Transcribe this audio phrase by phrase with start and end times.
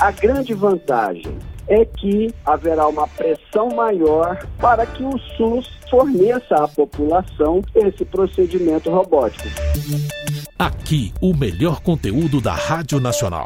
[0.00, 1.36] A grande vantagem
[1.68, 8.88] é que haverá uma pressão maior para que o SUS forneça à população esse procedimento
[8.90, 9.46] robótico.
[10.58, 13.44] Aqui, o melhor conteúdo da Rádio Nacional.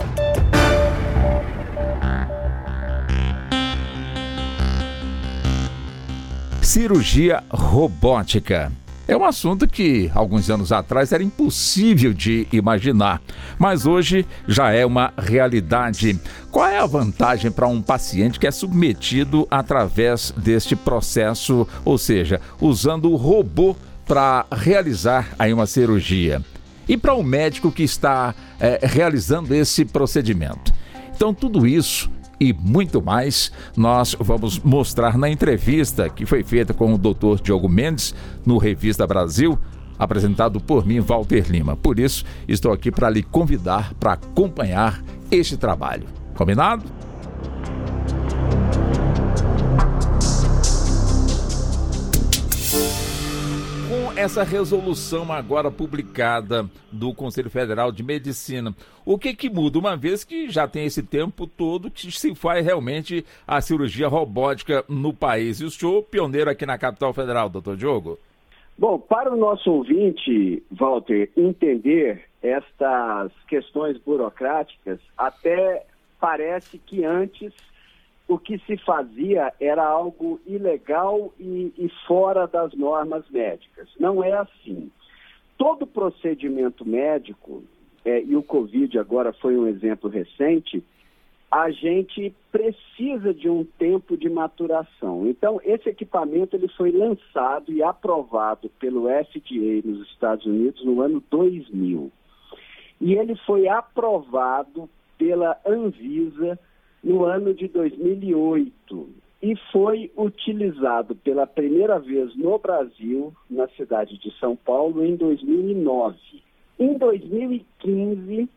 [6.63, 8.71] Cirurgia robótica.
[9.07, 13.21] É um assunto que, alguns anos atrás, era impossível de imaginar,
[13.59, 16.19] mas hoje já é uma realidade.
[16.51, 22.41] Qual é a vantagem para um paciente que é submetido através deste processo, ou seja,
[22.59, 26.43] usando o robô para realizar aí uma cirurgia?
[26.89, 30.73] E para o médico que está é, realizando esse procedimento?
[31.15, 32.11] Então, tudo isso
[32.45, 37.41] e muito mais nós vamos mostrar na entrevista que foi feita com o Dr.
[37.43, 39.59] Diogo Mendes no Revista Brasil,
[39.99, 41.75] apresentado por mim, Walter Lima.
[41.75, 46.05] Por isso, estou aqui para lhe convidar para acompanhar este trabalho.
[46.35, 46.85] Combinado?
[54.25, 59.79] Essa resolução agora publicada do Conselho Federal de Medicina, o que que muda?
[59.79, 64.83] Uma vez que já tem esse tempo todo que se faz realmente a cirurgia robótica
[64.89, 65.61] no país.
[65.61, 68.19] E o senhor, pioneiro aqui na capital federal, doutor Diogo?
[68.79, 75.85] Bom, para o nosso ouvinte, Walter, entender estas questões burocráticas, até
[76.19, 77.53] parece que antes
[78.27, 83.89] o que se fazia era algo ilegal e, e, fora das normas médicas.
[83.99, 84.91] Não é assim.
[85.59, 87.63] Todo procedimento médico,
[88.05, 90.83] é, e o Covid agora foi um exemplo recente,
[91.51, 95.29] a gente precisa de um tempo de maturação.
[95.29, 101.23] Então, esse equipamento ele foi lançado e aprovado pelo FDA nos Estados Unidos no ano
[101.31, 102.11] 2000.
[103.01, 106.59] E ele foi aprovado pela Anvisa
[107.05, 109.09] no ano de 2008
[109.43, 116.17] e foi utilizado pela primeira vez no Brasil, na cidade de São Paulo, em 2009.
[116.79, 118.49] Em 2015,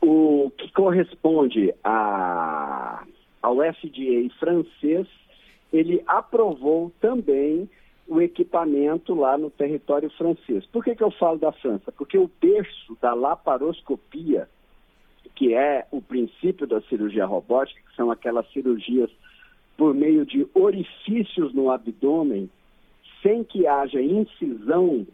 [0.00, 3.04] o que corresponde a,
[3.42, 5.06] ao FDA francês,
[5.70, 7.68] ele aprovou também
[8.08, 10.64] o equipamento lá no território francês.
[10.72, 11.92] Por que, que eu falo da França?
[11.92, 14.48] Porque o berço da laparoscopia
[15.40, 19.10] que é o princípio da cirurgia robótica, que são aquelas cirurgias
[19.74, 22.50] por meio de orifícios no abdômen,
[23.22, 25.06] sem que haja incisão,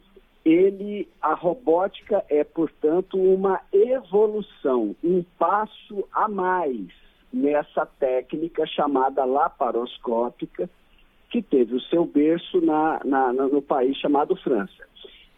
[0.44, 6.88] ele, a robótica é, portanto, uma evolução, um passo a mais
[7.32, 10.68] nessa técnica chamada laparoscópica,
[11.30, 14.88] que teve o seu berço na, na, no país chamado França.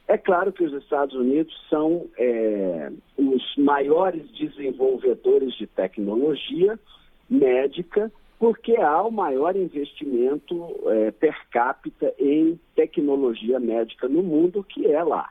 [0.09, 6.81] É claro que os Estados Unidos são é, os maiores desenvolvedores de tecnologia
[7.29, 14.87] médica, porque há o maior investimento é, per capita em tecnologia médica no mundo, que
[14.87, 15.29] é lá.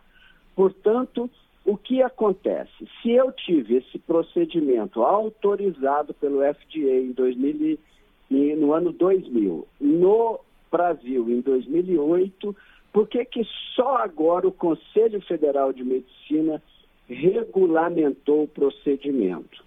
[0.55, 1.27] Portanto,
[1.65, 2.87] o que acontece?
[3.01, 7.79] Se eu tive esse procedimento autorizado pelo FDA em 2000,
[8.29, 10.39] no ano 2000, no
[10.71, 12.55] Brasil em 2008
[12.97, 13.43] por que, que
[13.75, 16.59] só agora o Conselho Federal de Medicina
[17.07, 19.63] regulamentou o procedimento?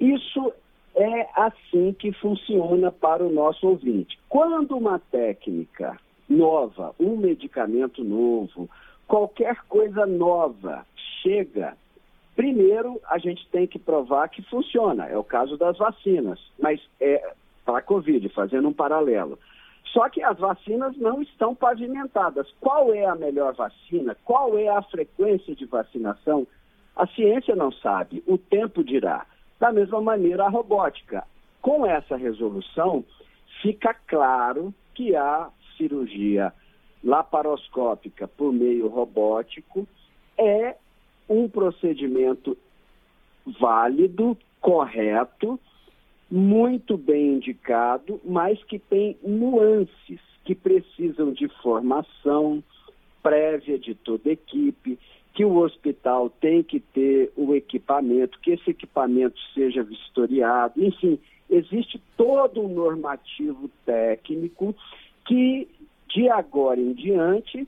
[0.00, 0.50] Isso
[0.96, 4.18] é assim que funciona para o nosso ouvinte.
[4.30, 8.66] Quando uma técnica nova, um medicamento novo,
[9.06, 10.86] qualquer coisa nova
[11.22, 11.76] chega,
[12.34, 15.04] primeiro a gente tem que provar que funciona.
[15.04, 17.30] É o caso das vacinas, mas é
[17.66, 19.38] para a Covid, fazendo um paralelo.
[19.92, 22.46] Só que as vacinas não estão pavimentadas.
[22.60, 24.16] Qual é a melhor vacina?
[24.24, 26.46] Qual é a frequência de vacinação?
[26.94, 29.24] A ciência não sabe, o tempo dirá.
[29.58, 31.24] Da mesma maneira, a robótica.
[31.62, 33.04] Com essa resolução,
[33.62, 36.52] fica claro que a cirurgia
[37.02, 39.86] laparoscópica por meio robótico
[40.36, 40.76] é
[41.28, 42.56] um procedimento
[43.60, 45.58] válido, correto,
[46.30, 52.62] muito bem indicado, mas que tem nuances que precisam de formação
[53.22, 54.98] prévia de toda a equipe,
[55.34, 62.00] que o hospital tem que ter o equipamento, que esse equipamento seja vistoriado, enfim, existe
[62.16, 64.74] todo um normativo técnico
[65.26, 65.68] que
[66.08, 67.66] de agora em diante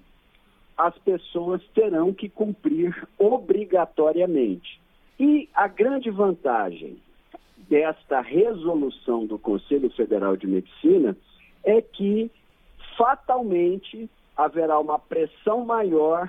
[0.77, 4.81] as pessoas terão que cumprir obrigatoriamente.
[5.19, 6.97] E a grande vantagem
[7.71, 11.17] desta resolução do Conselho Federal de Medicina
[11.63, 12.29] é que
[12.99, 16.29] fatalmente haverá uma pressão maior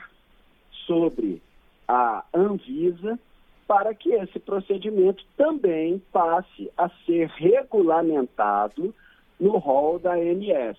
[0.85, 1.41] sobre
[1.87, 3.19] a Anvisa
[3.67, 8.93] para que esse procedimento também passe a ser regulamentado
[9.39, 10.77] no rol da ANS.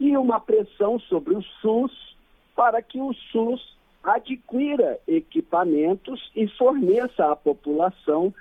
[0.00, 2.16] E uma pressão sobre o SUS
[2.56, 8.34] para que o SUS adquira equipamentos e forneça à população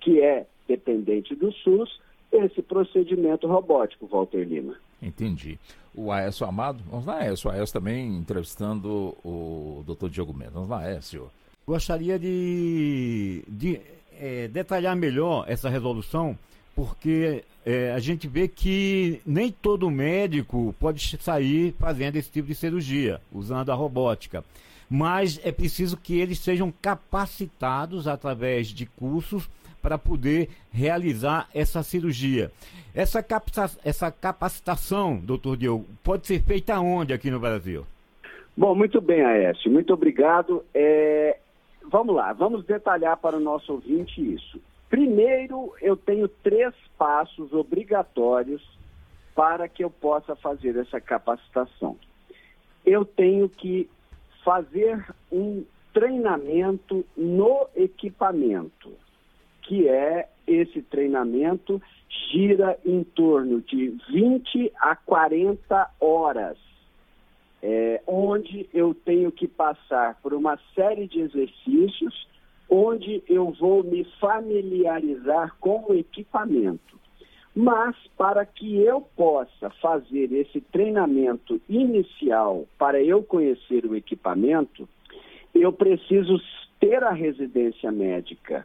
[0.00, 1.98] que é dependente do SUS
[2.30, 4.76] esse procedimento robótico, Walter Lima.
[5.00, 5.58] Entendi.
[5.94, 7.48] O Aécio Amado, vamos lá, Aécio.
[7.48, 10.52] O Aécio também entrevistando o doutor Diogo Mendes.
[10.52, 11.30] Vamos lá, Aécio.
[11.66, 13.80] Gostaria de, de
[14.18, 16.38] é, detalhar melhor essa resolução,
[16.74, 22.54] porque é, a gente vê que nem todo médico pode sair fazendo esse tipo de
[22.54, 24.44] cirurgia, usando a robótica.
[24.88, 29.48] Mas é preciso que eles sejam capacitados através de cursos
[29.80, 32.50] para poder realizar essa cirurgia.
[32.94, 33.24] Essa,
[33.84, 37.86] essa capacitação, doutor Diogo, pode ser feita onde aqui no Brasil?
[38.56, 40.64] Bom, muito bem, Aécio, muito obrigado.
[40.74, 41.38] É...
[41.90, 44.60] Vamos lá, vamos detalhar para o nosso ouvinte isso.
[44.90, 48.62] Primeiro, eu tenho três passos obrigatórios
[49.34, 51.96] para que eu possa fazer essa capacitação.
[52.84, 53.88] Eu tenho que
[54.44, 58.90] fazer um treinamento no equipamento
[59.68, 61.80] que é esse treinamento
[62.32, 66.56] gira em torno de 20 a 40 horas,
[67.62, 72.26] é, onde eu tenho que passar por uma série de exercícios,
[72.70, 76.98] onde eu vou me familiarizar com o equipamento.
[77.54, 84.88] Mas para que eu possa fazer esse treinamento inicial para eu conhecer o equipamento,
[85.54, 86.40] eu preciso
[86.80, 88.64] ter a residência médica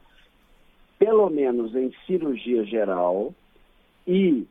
[1.03, 3.33] pelo menos em cirurgia geral,
[4.07, 4.47] e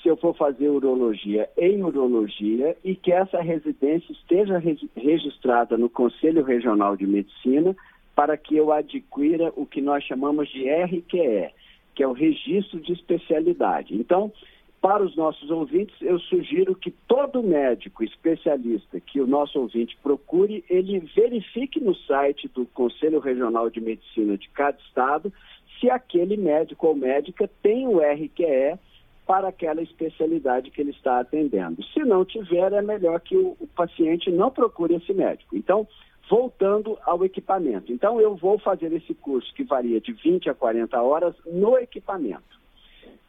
[0.00, 4.62] se eu for fazer urologia, em urologia, e que essa residência esteja
[4.96, 7.74] registrada no Conselho Regional de Medicina
[8.14, 11.50] para que eu adquira o que nós chamamos de RQE,
[11.96, 13.92] que é o Registro de Especialidade.
[13.92, 14.32] Então,
[14.80, 20.64] para os nossos ouvintes, eu sugiro que todo médico especialista que o nosso ouvinte procure,
[20.70, 25.32] ele verifique no site do Conselho Regional de Medicina de cada estado
[25.78, 28.78] se aquele médico ou médica tem o RQE
[29.26, 31.84] para aquela especialidade que ele está atendendo.
[31.92, 35.54] Se não tiver, é melhor que o, o paciente não procure esse médico.
[35.54, 35.86] Então,
[36.28, 37.92] voltando ao equipamento.
[37.92, 42.58] Então, eu vou fazer esse curso que varia de 20 a 40 horas no equipamento.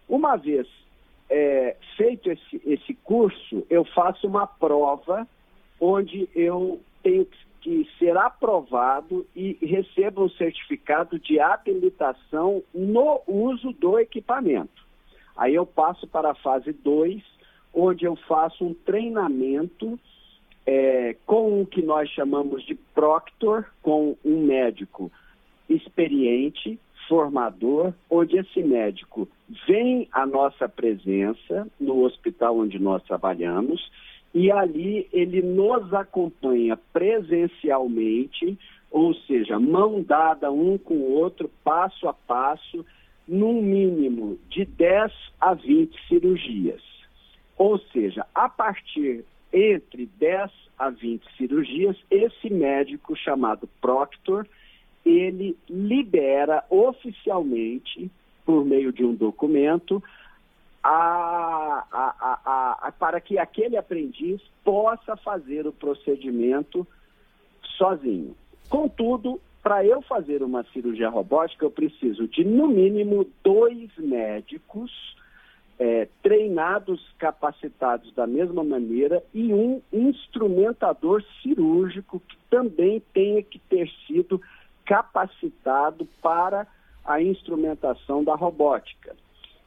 [0.07, 0.67] Uma vez
[1.29, 5.27] é, feito esse, esse curso, eu faço uma prova
[5.79, 13.73] onde eu tenho que que será aprovado e receba um certificado de habilitação no uso
[13.73, 14.85] do equipamento.
[15.35, 17.21] Aí eu passo para a fase 2,
[17.73, 19.99] onde eu faço um treinamento
[20.65, 25.11] é, com o que nós chamamos de proctor, com um médico
[25.69, 29.27] experiente, formador, onde esse médico
[29.67, 33.81] vem à nossa presença no hospital onde nós trabalhamos
[34.33, 38.57] e ali ele nos acompanha presencialmente,
[38.91, 42.85] ou seja, mão dada um com o outro, passo a passo,
[43.27, 46.81] num mínimo de 10 a 20 cirurgias.
[47.57, 54.47] Ou seja, a partir entre 10 a 20 cirurgias, esse médico chamado proctor,
[55.05, 58.09] ele libera oficialmente,
[58.45, 60.01] por meio de um documento,
[60.91, 66.87] a, a, a, para que aquele aprendiz possa fazer o procedimento
[67.77, 68.35] sozinho.
[68.67, 74.91] Contudo, para eu fazer uma cirurgia robótica, eu preciso de, no mínimo, dois médicos
[75.77, 83.87] é, treinados, capacitados da mesma maneira e um instrumentador cirúrgico que também tenha que ter
[84.07, 84.41] sido
[84.85, 86.65] capacitado para
[87.05, 89.15] a instrumentação da robótica.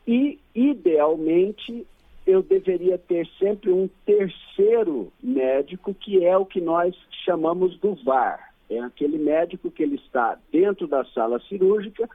[0.07, 1.87] E, idealmente,
[2.27, 6.95] eu deveria ter sempre um terceiro médico, que é o que nós
[7.25, 8.53] chamamos do VAR.
[8.71, 12.09] É aquele médico que ele está dentro da sala cirúrgica,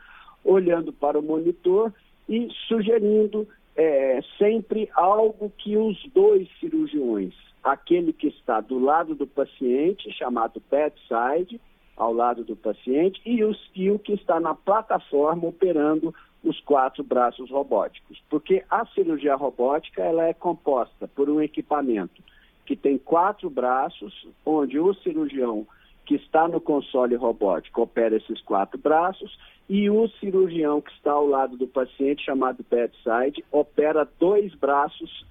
[0.43, 1.93] olhando para o monitor
[2.27, 9.27] e sugerindo é, sempre algo que os dois cirurgiões, aquele que está do lado do
[9.27, 11.61] paciente, chamado bedside,
[11.95, 16.13] ao lado do paciente, e, os, e o que está na plataforma operando
[16.47, 22.23] os quatro braços robóticos, porque a cirurgia robótica ela é composta por um equipamento
[22.65, 25.67] que tem quatro braços, onde o cirurgião
[26.05, 29.37] que está no console robótico opera esses quatro braços
[29.67, 35.25] e o cirurgião que está ao lado do paciente, chamado bedside, opera dois braços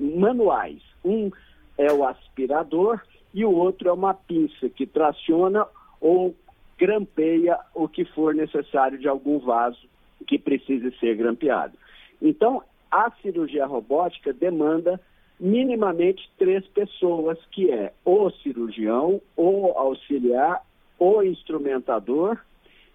[0.00, 0.80] manuais.
[1.04, 1.30] Um
[1.76, 3.02] é o aspirador
[3.34, 5.66] e o outro é uma pinça que traciona
[6.00, 6.34] ou
[6.78, 9.86] grampeia o que for necessário de algum vaso
[10.26, 11.76] que precise ser grampeado.
[12.20, 15.00] Então, a cirurgia robótica demanda
[15.38, 20.62] minimamente três pessoas, que é o cirurgião, o auxiliar,
[20.98, 22.38] o instrumentador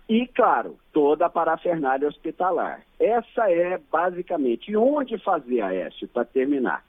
[0.10, 2.84] e, claro, toda a parafernália hospitalar.
[3.00, 4.72] Essa é basicamente.
[4.72, 6.84] E onde fazer, a Aécio, para terminar?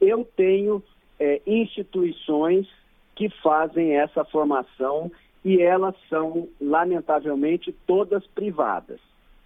[0.00, 0.82] Eu tenho
[1.18, 2.68] é, instituições
[3.16, 5.10] que fazem essa formação
[5.44, 9.00] e elas são, lamentavelmente, todas privadas.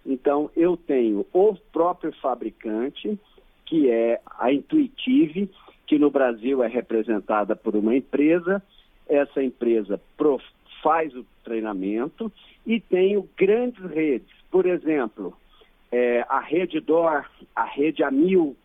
[0.05, 3.17] Então, eu tenho o próprio fabricante,
[3.65, 5.49] que é a Intuitive,
[5.87, 8.61] que no Brasil é representada por uma empresa.
[9.07, 9.99] Essa empresa
[10.81, 12.31] faz o treinamento
[12.65, 14.27] e tenho grandes redes.
[14.51, 15.33] Por exemplo,
[15.91, 18.55] é, a Rede DOR, a Rede Amil,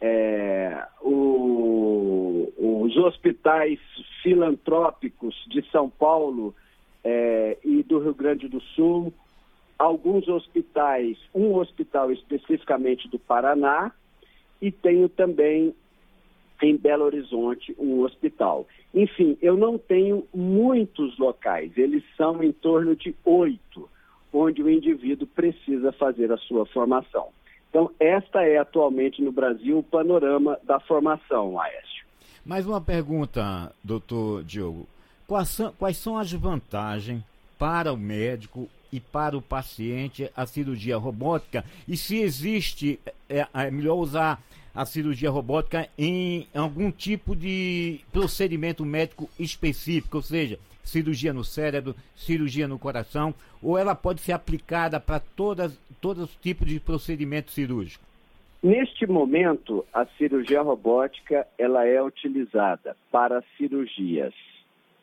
[0.00, 3.78] é, o, os hospitais
[4.22, 6.54] filantrópicos de São Paulo
[7.02, 9.12] é, e do Rio Grande do Sul,
[9.78, 13.92] alguns hospitais, um hospital especificamente do Paraná,
[14.60, 15.74] e tenho também
[16.62, 18.66] em Belo Horizonte um hospital.
[18.94, 23.88] Enfim, eu não tenho muitos locais, eles são em torno de oito,
[24.32, 27.28] onde o indivíduo precisa fazer a sua formação.
[27.68, 32.04] Então, esta é atualmente no Brasil o panorama da formação, Aécio.
[32.44, 34.86] Mais uma pergunta, doutor Diogo.
[35.26, 37.22] Quais são, quais são as vantagens
[37.58, 41.64] para o médico e para o paciente a cirurgia robótica?
[41.86, 44.42] E se existe, é, é melhor usar
[44.74, 51.94] a cirurgia robótica em algum tipo de procedimento médico específico, ou seja, cirurgia no cérebro,
[52.16, 57.50] cirurgia no coração, ou ela pode ser aplicada para todas, todos os tipos de procedimento
[57.50, 58.04] cirúrgico?
[58.62, 64.34] Neste momento, a cirurgia robótica ela é utilizada para cirurgias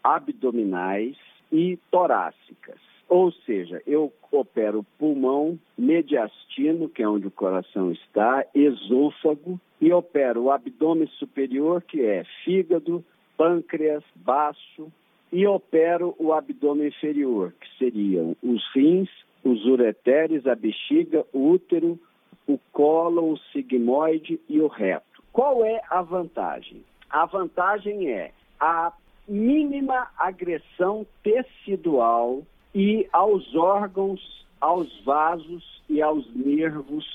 [0.03, 1.15] abdominais
[1.51, 2.79] e torácicas.
[3.09, 10.43] Ou seja, eu opero pulmão, mediastino, que é onde o coração está, esôfago, e opero
[10.43, 13.03] o abdômen superior, que é fígado,
[13.35, 14.91] pâncreas, baço,
[15.29, 19.09] e opero o abdômen inferior, que seriam os rins,
[19.43, 21.99] os ureteres, a bexiga, o útero,
[22.47, 25.23] o colo, o sigmoide e o reto.
[25.33, 26.83] Qual é a vantagem?
[27.09, 28.93] A vantagem é a
[29.27, 37.05] mínima agressão tecidual e aos órgãos, aos vasos e aos nervos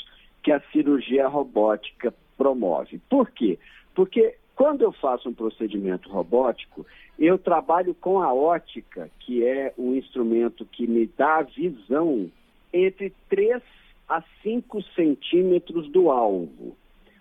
[0.42, 3.00] que a cirurgia robótica promove.
[3.08, 3.58] Por quê?
[3.94, 6.86] Porque quando eu faço um procedimento robótico,
[7.18, 12.30] eu trabalho com a ótica, que é o instrumento que me dá visão
[12.72, 13.62] entre 3
[14.08, 16.76] a 5 centímetros do alvo,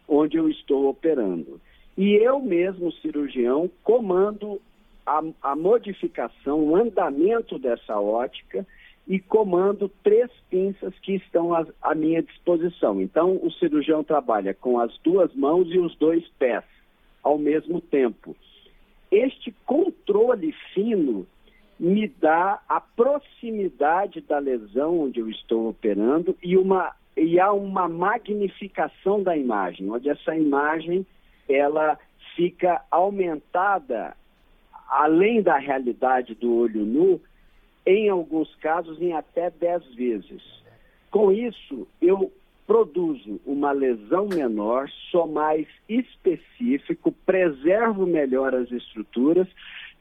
[0.07, 1.59] onde eu estou operando.
[1.97, 4.61] E eu mesmo, cirurgião, comando
[5.05, 8.65] a, a modificação, o andamento dessa ótica
[9.07, 12.99] e comando três pinças que estão à, à, minha disposição.
[12.99, 16.63] Então, o cirurgião trabalha com as duas mãos e os dois pés
[17.23, 18.35] ao mesmo tempo.
[19.11, 21.27] Este controle fino
[21.79, 27.87] me dá a proximidade da lesão onde eu estou operando e, uma, e há uma
[27.87, 31.05] magnificação da imagem, onde essa imagem
[31.47, 31.99] ela
[32.35, 34.15] fica aumentada
[34.89, 37.21] além da realidade do olho nu,
[37.85, 40.41] em alguns casos em até 10 vezes.
[41.11, 42.31] Com isso, eu
[42.65, 49.47] produzo uma lesão menor, sou mais específico, preservo melhor as estruturas,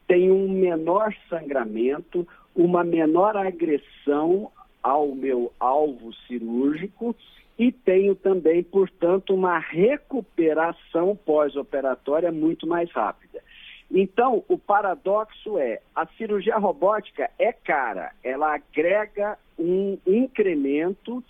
[0.07, 4.51] tenho um menor sangramento, uma menor agressão
[4.81, 7.15] ao meu alvo cirúrgico
[7.57, 13.41] e tenho também, portanto, uma recuperação pós-operatória muito mais rápida.
[13.89, 21.23] Então, o paradoxo é, a cirurgia robótica é cara, ela agrega um incremento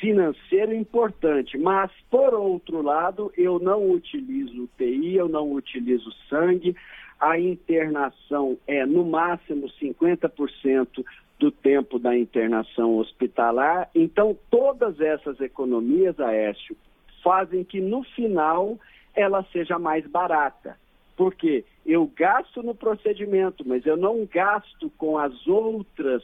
[0.00, 6.74] financeiro importante, mas, por outro lado, eu não utilizo UTI, eu não utilizo sangue,
[7.18, 11.04] a internação é no máximo 50%
[11.38, 13.90] do tempo da internação hospitalar.
[13.94, 16.76] Então, todas essas economias, Aécio,
[17.22, 18.78] fazem que no final
[19.14, 20.78] ela seja mais barata.
[21.20, 26.22] Porque eu gasto no procedimento, mas eu não gasto com as outras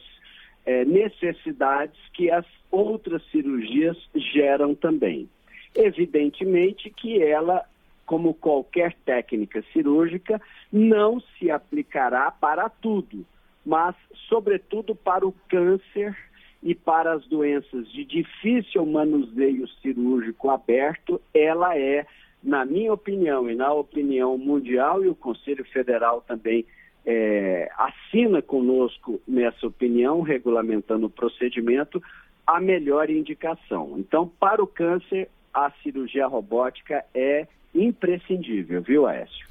[0.65, 3.95] é, necessidades que as outras cirurgias
[4.33, 5.29] geram também.
[5.75, 7.63] Evidentemente que ela,
[8.07, 10.41] como qualquer técnica cirúrgica,
[10.73, 13.23] não se aplicará para tudo,
[13.63, 13.95] mas,
[14.27, 16.17] sobretudo, para o câncer
[16.63, 22.03] e para as doenças de difícil manuseio cirúrgico aberto, ela é
[22.47, 26.65] na minha opinião e na opinião mundial, e o Conselho Federal também
[27.05, 32.01] é, assina conosco nessa opinião, regulamentando o procedimento,
[32.45, 33.95] a melhor indicação.
[33.97, 39.45] Então, para o câncer, a cirurgia robótica é imprescindível, viu, Aécio?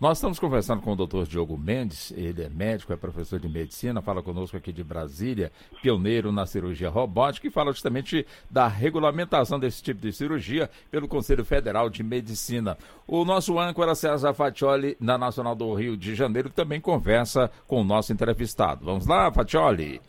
[0.00, 1.22] Nós estamos conversando com o Dr.
[1.22, 6.32] Diogo Mendes, ele é médico, é professor de medicina, fala conosco aqui de Brasília, pioneiro
[6.32, 11.88] na cirurgia robótica e fala justamente da regulamentação desse tipo de cirurgia pelo Conselho Federal
[11.88, 12.76] de Medicina.
[13.06, 17.84] O nosso âncora César Fatioli, na Nacional do Rio de Janeiro, também conversa com o
[17.84, 18.84] nosso entrevistado.
[18.84, 20.00] Vamos lá, Fatioli.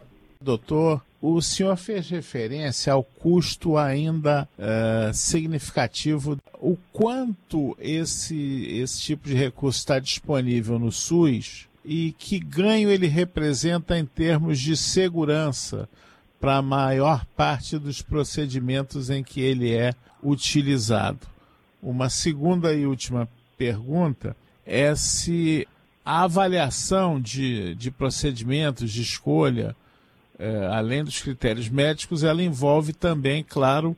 [0.41, 1.01] Doutor,
[1.33, 6.37] o senhor fez referência ao custo ainda uh, significativo.
[6.59, 13.07] O quanto esse, esse tipo de recurso está disponível no SUS e que ganho ele
[13.07, 15.89] representa em termos de segurança
[16.39, 21.27] para a maior parte dos procedimentos em que ele é utilizado.
[21.81, 23.27] Uma segunda e última
[23.57, 25.67] pergunta é se
[26.03, 29.75] a avaliação de, de procedimentos de escolha
[30.37, 33.95] é, além dos critérios médicos, ela envolve também, claro,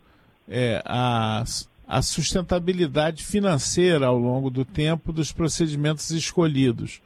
[0.48, 1.44] é, a,
[1.88, 7.01] a sustentabilidade financeira ao longo do tempo dos procedimentos escolhidos.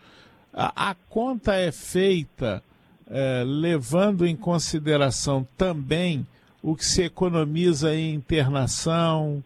[0.54, 2.62] A, a conta é feita
[3.10, 6.26] é, levando em consideração também
[6.62, 9.44] o que se economiza em internação,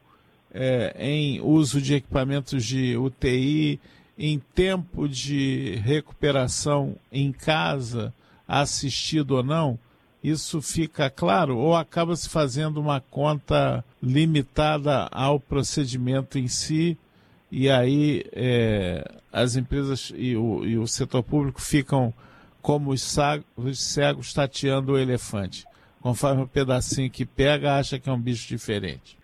[0.54, 3.80] é, em uso de equipamentos de UTI,
[4.18, 8.14] em tempo de recuperação em casa
[8.48, 9.80] assistido ou não,
[10.24, 16.98] isso fica claro ou acaba se fazendo uma conta limitada ao procedimento em si
[17.52, 22.14] e aí é, as empresas e o, e o, setor público ficam
[22.62, 23.16] como os,
[23.56, 25.66] os cegos tateando o elefante.
[26.02, 29.18] Conforme o pedacinho que pega, acha que é um bicho diferente.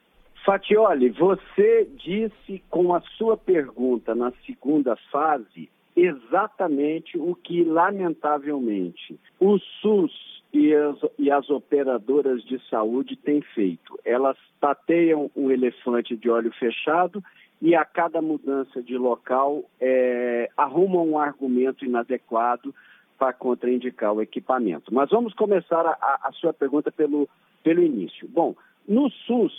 [0.46, 9.57] Fatioli, você disse com a sua pergunta na segunda fase exatamente o que, lamentavelmente, o
[9.81, 13.98] SUS e as, e as, operadoras de saúde têm feito.
[14.03, 17.24] Elas tateiam o elefante de olho fechado
[17.62, 22.73] e a cada mudança de local é, arrumam um argumento inadequado
[23.17, 24.93] para contraindicar o equipamento.
[24.93, 27.30] Mas vamos começar a, a sua pergunta pelo,
[27.63, 28.27] pelo início.
[28.27, 28.56] Bom,
[28.88, 29.54] no SUS,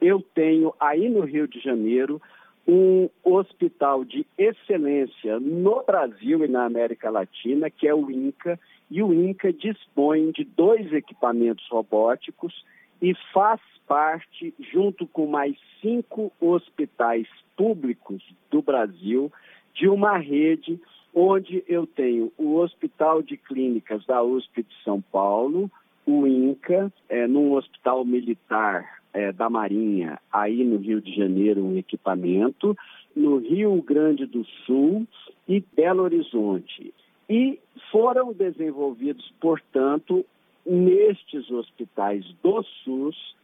[0.00, 2.20] eu tenho aí no Rio de Janeiro
[2.66, 8.58] um hospital de excelência no Brasil e na América Latina, que é o INCA,
[8.90, 12.64] e o INCA dispõe de dois equipamentos robóticos
[13.00, 19.32] e faz parte, junto com mais cinco hospitais públicos do Brasil,
[19.74, 20.80] de uma rede
[21.14, 25.70] onde eu tenho o Hospital de Clínicas da USP de São Paulo,
[26.06, 31.76] o INCA, é, num hospital militar é, da Marinha, aí no Rio de Janeiro, um
[31.76, 32.76] equipamento,
[33.14, 35.06] no Rio Grande do Sul
[35.48, 36.92] e Belo Horizonte.
[37.28, 37.58] E
[37.90, 40.24] foram desenvolvidos, portanto,
[40.66, 43.34] nestes hospitais do SUS,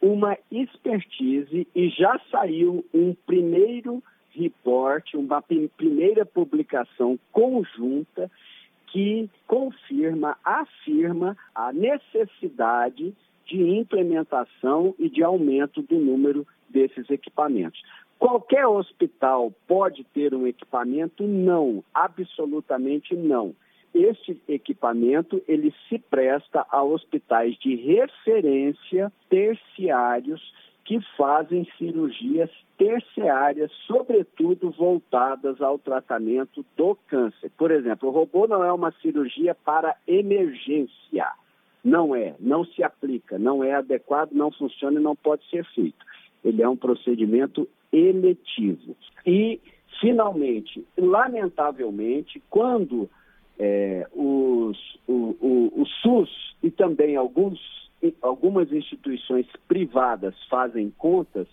[0.00, 8.30] uma expertise e já saiu um primeiro reporte, uma primeira publicação conjunta
[8.92, 13.14] que confirma, afirma a necessidade
[13.46, 17.82] de implementação e de aumento do número desses equipamentos.
[18.18, 21.26] Qualquer hospital pode ter um equipamento?
[21.26, 23.54] Não, absolutamente não.
[23.94, 30.42] Este equipamento ele se presta a hospitais de referência terciários
[30.88, 32.48] que fazem cirurgias
[32.78, 37.50] terciárias, sobretudo voltadas ao tratamento do câncer.
[37.58, 41.30] Por exemplo, o robô não é uma cirurgia para emergência.
[41.84, 46.06] Não é, não se aplica, não é adequado, não funciona e não pode ser feito.
[46.42, 48.96] Ele é um procedimento eletivo.
[49.26, 49.60] E,
[50.00, 53.10] finalmente, lamentavelmente, quando
[53.58, 57.60] é, os, o, o, o SUS e também alguns,
[58.22, 61.46] algumas instituições privadas fazem contas,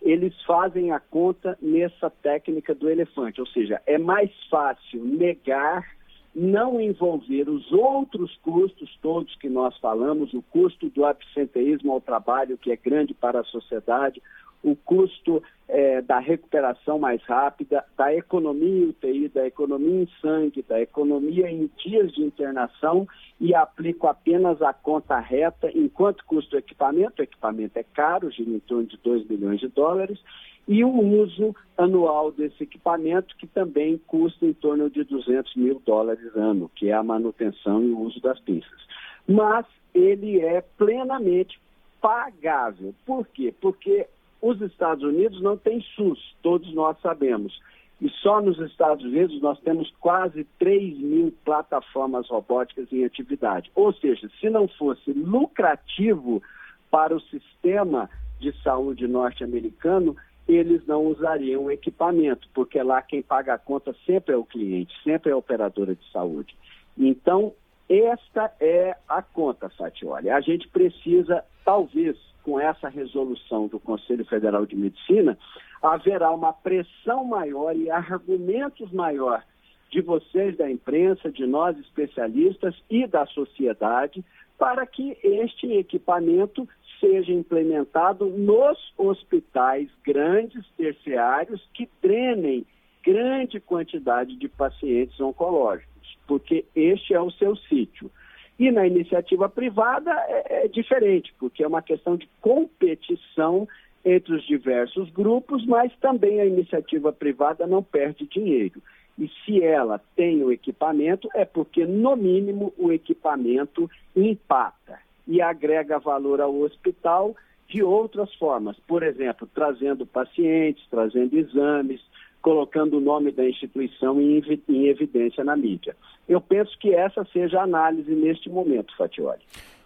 [0.00, 5.86] eles fazem a conta nessa técnica do elefante, ou seja, é mais fácil negar
[6.34, 12.56] não envolver os outros custos todos que nós falamos, o custo do absenteísmo ao trabalho,
[12.56, 14.22] que é grande para a sociedade,
[14.62, 20.80] o custo é, da recuperação mais rápida, da economia UTI, da economia em sangue, da
[20.80, 23.08] economia em dias de internação
[23.40, 28.50] e aplico apenas a conta reta, enquanto custa o equipamento, o equipamento é caro, gira
[28.50, 30.20] em torno de 2 milhões de dólares,
[30.68, 36.36] e o uso anual desse equipamento, que também custa em torno de 200 mil dólares
[36.36, 38.86] ano, que é a manutenção e o uso das pinças.
[39.26, 41.60] Mas ele é plenamente
[42.00, 42.94] pagável.
[43.04, 43.54] Por quê?
[43.60, 44.06] Porque
[44.42, 47.58] os Estados Unidos não têm SUS, todos nós sabemos.
[48.00, 53.70] E só nos Estados Unidos nós temos quase 3 mil plataformas robóticas em atividade.
[53.76, 56.42] Ou seja, se não fosse lucrativo
[56.90, 60.16] para o sistema de saúde norte-americano,
[60.48, 64.92] eles não usariam o equipamento, porque lá quem paga a conta sempre é o cliente,
[65.04, 66.56] sempre é a operadora de saúde.
[66.98, 67.54] Então,
[68.00, 70.30] esta é a conta, Fatioli.
[70.30, 75.38] A gente precisa, talvez, com essa resolução do Conselho Federal de Medicina,
[75.82, 79.42] haverá uma pressão maior e argumentos maior
[79.90, 84.24] de vocês da imprensa, de nós especialistas e da sociedade,
[84.58, 86.66] para que este equipamento
[86.98, 92.64] seja implementado nos hospitais grandes terciários que drenem
[93.04, 95.91] grande quantidade de pacientes oncológicos,
[96.26, 98.10] porque este é o seu sítio.
[98.58, 103.66] E na iniciativa privada é, é diferente, porque é uma questão de competição
[104.04, 108.82] entre os diversos grupos, mas também a iniciativa privada não perde dinheiro.
[109.18, 115.98] E se ela tem o equipamento, é porque, no mínimo, o equipamento empata e agrega
[115.98, 117.36] valor ao hospital
[117.68, 118.76] de outras formas.
[118.86, 122.00] Por exemplo, trazendo pacientes, trazendo exames,
[122.42, 125.96] colocando o nome da instituição em, em evidência na mídia.
[126.28, 129.40] Eu penso que essa seja a análise neste momento, Fatioli.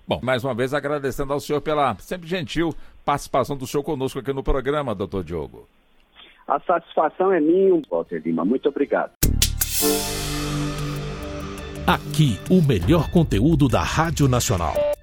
[0.09, 4.33] Bom, mais uma vez agradecendo ao senhor pela sempre gentil participação do senhor conosco aqui
[4.33, 5.69] no programa, doutor Diogo.
[6.49, 8.45] A satisfação é minha, Walter Lima.
[8.45, 9.13] Muito obrigado.
[11.87, 14.96] Aqui, o melhor conteúdo da Rádio Nacional.